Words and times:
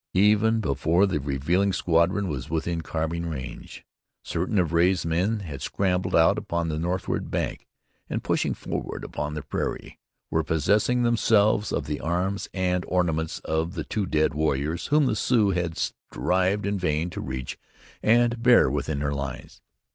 Even 0.15 0.61
before 0.61 1.05
the 1.05 1.19
relieving 1.19 1.71
squadron 1.71 2.27
was 2.27 2.49
within 2.49 2.81
carbine 2.81 3.27
range 3.27 3.85
certain 4.23 4.57
of 4.57 4.73
Ray's 4.73 5.05
men 5.05 5.41
had 5.41 5.61
scrambled 5.61 6.15
out 6.15 6.39
upon 6.39 6.69
the 6.69 6.79
northward 6.79 7.29
bank 7.29 7.67
and, 8.09 8.23
pushing 8.23 8.55
forward 8.55 9.03
upon 9.03 9.35
the 9.35 9.43
prairie, 9.43 9.99
were 10.31 10.43
possessing 10.43 11.03
themselves 11.03 11.71
of 11.71 11.85
the 11.85 11.99
arms 11.99 12.49
and 12.51 12.83
ornaments 12.87 13.41
of 13.41 13.75
the 13.75 13.83
two 13.83 14.07
dead 14.07 14.33
warriors 14.33 14.87
whom 14.87 15.05
the 15.05 15.15
Sioux 15.15 15.51
had 15.51 15.77
strived 15.77 16.65
in 16.65 16.79
vain 16.79 17.11
to 17.11 17.21
reach 17.21 17.59
and 18.01 18.41
bear 18.41 18.71
within 18.71 18.97
their 19.01 19.13
lines. 19.13 19.61